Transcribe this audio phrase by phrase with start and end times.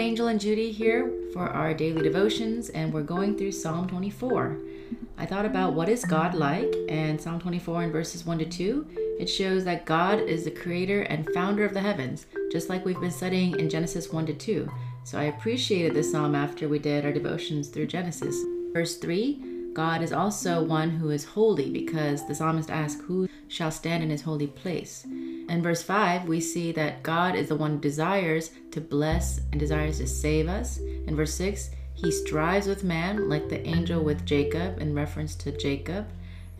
[0.00, 4.56] Angel and Judy here for our daily devotions, and we're going through Psalm 24.
[5.18, 8.86] I thought about what is God like, and Psalm 24 in verses 1 to 2,
[9.20, 12.98] it shows that God is the creator and founder of the heavens, just like we've
[12.98, 14.70] been studying in Genesis 1 to 2.
[15.04, 18.42] So I appreciated this psalm after we did our devotions through Genesis.
[18.72, 23.70] Verse 3 God is also one who is holy because the psalmist asks, Who shall
[23.70, 25.06] stand in his holy place?
[25.50, 29.58] In verse 5, we see that God is the one who desires to bless and
[29.58, 30.78] desires to save us.
[30.78, 35.50] In verse 6, he strives with man like the angel with Jacob in reference to
[35.50, 36.06] Jacob.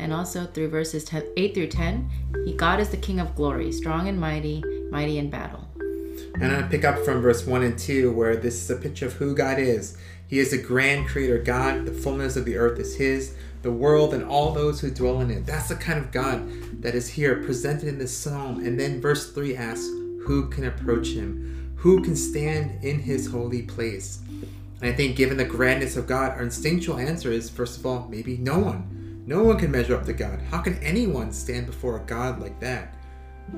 [0.00, 2.10] And also through verses 10, 8 through 10,
[2.44, 4.60] he, God is the King of glory, strong and mighty,
[4.91, 5.59] mighty in battle.
[6.40, 9.14] And I pick up from verse 1 and 2, where this is a picture of
[9.14, 9.98] who God is.
[10.26, 11.84] He is the grand creator God.
[11.84, 15.30] The fullness of the earth is His, the world and all those who dwell in
[15.30, 15.44] it.
[15.44, 16.48] That's the kind of God
[16.82, 18.64] that is here presented in this psalm.
[18.64, 21.74] And then verse 3 asks, Who can approach Him?
[21.77, 24.20] Who can stand in His holy place?
[24.80, 28.08] And I think, given the grandness of God, our instinctual answer is first of all,
[28.08, 29.25] maybe no one.
[29.27, 30.41] No one can measure up to God.
[30.50, 32.94] How can anyone stand before a God like that?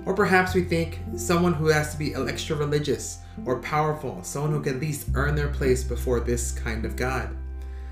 [0.07, 4.63] Or perhaps we think someone who has to be extra religious or powerful, someone who
[4.63, 7.37] can at least earn their place before this kind of God.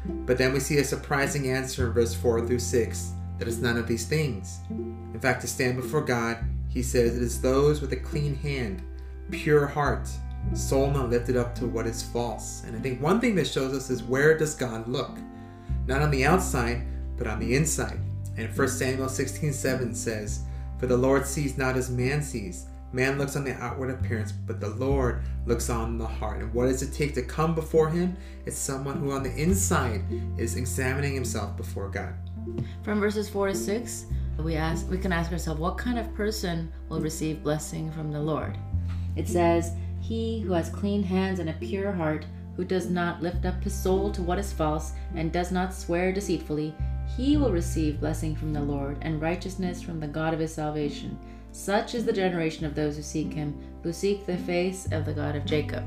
[0.04, 3.76] But then we see a surprising answer in verse 4 through 6 that it's none
[3.76, 4.60] of these things.
[4.70, 8.82] In fact, to stand before God, he says it is those with a clean hand,
[9.30, 10.08] pure heart,
[10.54, 12.64] soul not lifted up to what is false.
[12.64, 15.18] And I think one thing that shows us is where does God look?
[15.86, 16.82] Not on the outside,
[17.16, 17.98] but on the inside.
[18.36, 20.40] And 1 Samuel 16 7 says,
[20.80, 22.66] For the Lord sees not as man sees.
[22.92, 26.40] Man looks on the outward appearance, but the Lord looks on the heart.
[26.40, 28.16] And what does it take to come before Him?
[28.46, 30.02] It's someone who on the inside
[30.38, 32.14] is examining himself before God.
[32.82, 34.06] From verses 4 to 6,
[34.38, 38.20] we ask we can ask ourselves what kind of person will receive blessing from the
[38.20, 38.56] Lord.
[39.16, 42.24] It says, He who has clean hands and a pure heart,
[42.56, 46.10] who does not lift up his soul to what is false, and does not swear
[46.10, 46.74] deceitfully,
[47.16, 51.18] he will receive blessing from the Lord and righteousness from the God of his salvation.
[51.52, 55.12] Such is the generation of those who seek him, who seek the face of the
[55.12, 55.84] God of Jacob.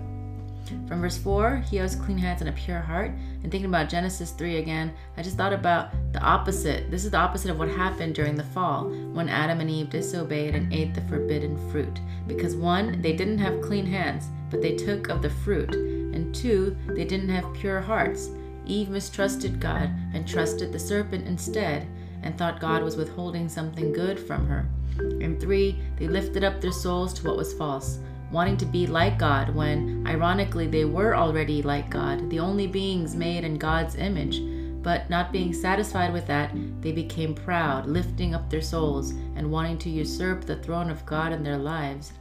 [0.88, 3.12] From verse 4, he has clean hands and a pure heart.
[3.44, 6.90] And thinking about Genesis 3 again, I just thought about the opposite.
[6.90, 10.56] This is the opposite of what happened during the fall when Adam and Eve disobeyed
[10.56, 12.00] and ate the forbidden fruit.
[12.28, 15.74] Because one, they didn't have clean hands, but they took of the fruit.
[15.74, 18.30] And two, they didn't have pure hearts.
[18.66, 21.88] Eve mistrusted God and trusted the serpent instead
[22.22, 24.68] and thought God was withholding something good from her.
[24.98, 28.00] And three, they lifted up their souls to what was false,
[28.32, 33.16] wanting to be like God when, ironically, they were already like God, the only beings
[33.16, 34.42] made in God's image.
[34.82, 39.78] But not being satisfied with that, they became proud, lifting up their souls and wanting
[39.80, 42.12] to usurp the throne of God in their lives.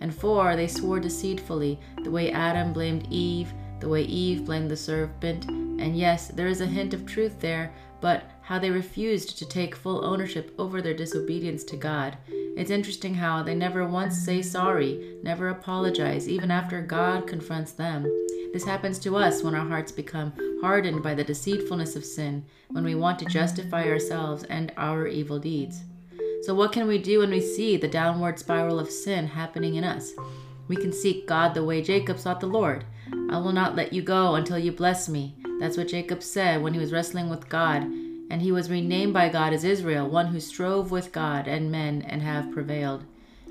[0.00, 4.76] And four, they swore deceitfully, the way Adam blamed Eve, the way Eve blamed the
[4.76, 5.67] serpent.
[5.78, 9.74] And yes, there is a hint of truth there, but how they refused to take
[9.74, 12.16] full ownership over their disobedience to God.
[12.28, 18.04] It's interesting how they never once say sorry, never apologize, even after God confronts them.
[18.52, 22.84] This happens to us when our hearts become hardened by the deceitfulness of sin, when
[22.84, 25.82] we want to justify ourselves and our evil deeds.
[26.42, 29.84] So, what can we do when we see the downward spiral of sin happening in
[29.84, 30.12] us?
[30.66, 32.84] We can seek God the way Jacob sought the Lord.
[33.30, 35.34] I will not let you go until you bless me.
[35.58, 37.82] That's what Jacob said when he was wrestling with God
[38.30, 42.02] and he was renamed by God as Israel, one who strove with God and men
[42.02, 43.04] and have prevailed.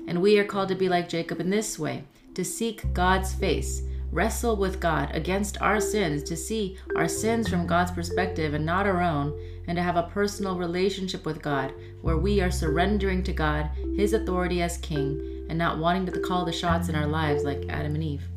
[0.06, 2.04] And we are called to be like Jacob in this way
[2.34, 3.82] to seek God's face,
[4.12, 8.86] wrestle with God against our sins, to see our sins from God's perspective and not
[8.86, 13.32] our own, and to have a personal relationship with God where we are surrendering to
[13.32, 17.42] God his authority as king and not wanting to call the shots in our lives
[17.42, 18.28] like Adam and Eve.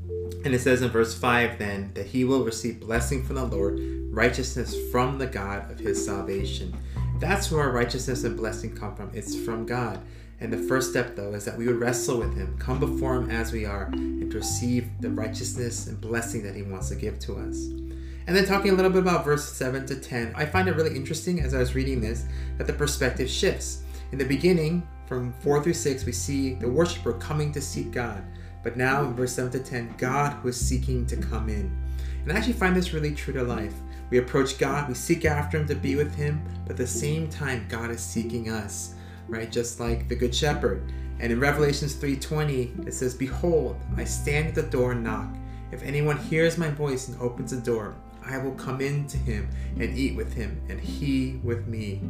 [0.43, 3.79] And it says in verse 5 then that he will receive blessing from the Lord,
[4.11, 6.75] righteousness from the God of his salvation.
[7.19, 9.11] That's where our righteousness and blessing come from.
[9.13, 10.01] It's from God.
[10.41, 13.29] And the first step, though, is that we would wrestle with Him, come before Him
[13.29, 17.37] as we are, and receive the righteousness and blessing that He wants to give to
[17.37, 17.67] us.
[18.25, 20.95] And then talking a little bit about verse 7 to 10, I find it really
[20.95, 22.25] interesting as I was reading this
[22.57, 23.83] that the perspective shifts.
[24.11, 28.23] In the beginning, from 4 through 6, we see the worshiper coming to seek God.
[28.63, 31.75] But now in verse 7 to 10, God was seeking to come in.
[32.23, 33.73] And I actually find this really true to life.
[34.09, 37.29] We approach God, we seek after Him to be with Him, but at the same
[37.29, 38.93] time, God is seeking us,
[39.27, 39.51] right?
[39.51, 40.91] Just like the Good Shepherd.
[41.19, 45.29] And in Revelations 3:20, it says, Behold, I stand at the door and knock.
[45.71, 49.49] If anyone hears my voice and opens the door, I will come in to him
[49.79, 52.01] and eat with him, and he with me.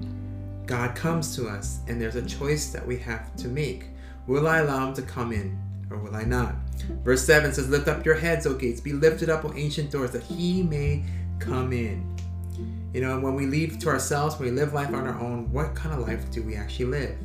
[0.66, 3.90] God comes to us, and there's a choice that we have to make.
[4.28, 5.58] Will I allow him to come in?
[5.92, 6.56] Or will I not?
[7.04, 10.12] Verse 7 says, Lift up your heads, O gates, be lifted up, O ancient doors,
[10.12, 11.04] that he may
[11.40, 12.08] come in.
[12.94, 15.76] You know, when we leave to ourselves, when we live life on our own, what
[15.76, 17.18] kind of life do we actually live?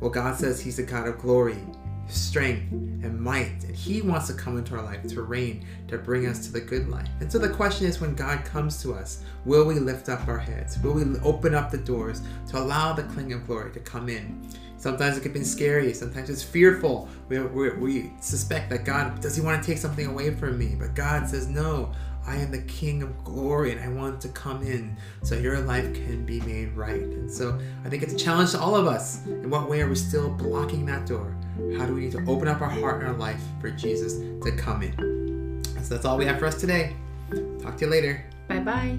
[0.00, 1.58] Well, God says He's a God of glory,
[2.08, 6.26] strength, and might, and He wants to come into our life to reign, to bring
[6.26, 7.08] us to the good life.
[7.20, 10.38] And so the question is when God comes to us, will we lift up our
[10.38, 10.78] heads?
[10.78, 14.48] Will we open up the doors to allow the King of glory to come in?
[14.76, 15.92] Sometimes it can be scary.
[15.92, 17.08] Sometimes it's fearful.
[17.28, 20.76] We, we, we suspect that God does He want to take something away from me,
[20.78, 21.92] but God says, No,
[22.28, 25.94] I am the King of glory and I want to come in so your life
[25.94, 27.00] can be made right.
[27.00, 29.24] And so I think it's a challenge to all of us.
[29.26, 31.34] In what way are we still blocking that door?
[31.78, 34.52] How do we need to open up our heart and our life for Jesus to
[34.56, 35.62] come in?
[35.82, 36.96] So that's all we have for us today.
[37.62, 38.24] Talk to you later.
[38.48, 38.98] Bye bye.